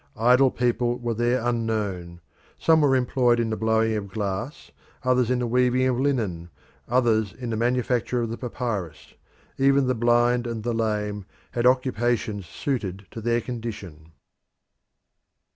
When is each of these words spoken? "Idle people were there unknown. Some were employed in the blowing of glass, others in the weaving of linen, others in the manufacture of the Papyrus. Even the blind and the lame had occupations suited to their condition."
"Idle 0.17 0.49
people 0.49 0.97
were 0.97 1.13
there 1.13 1.45
unknown. 1.47 2.21
Some 2.57 2.81
were 2.81 2.95
employed 2.95 3.39
in 3.39 3.51
the 3.51 3.55
blowing 3.55 3.93
of 3.95 4.09
glass, 4.09 4.71
others 5.03 5.29
in 5.29 5.37
the 5.37 5.45
weaving 5.45 5.85
of 5.85 5.99
linen, 5.99 6.49
others 6.87 7.33
in 7.33 7.51
the 7.51 7.55
manufacture 7.55 8.19
of 8.19 8.29
the 8.31 8.37
Papyrus. 8.39 9.13
Even 9.59 9.85
the 9.85 9.93
blind 9.93 10.47
and 10.47 10.63
the 10.63 10.73
lame 10.73 11.25
had 11.51 11.67
occupations 11.67 12.47
suited 12.47 13.05
to 13.11 13.21
their 13.21 13.41
condition." 13.41 14.13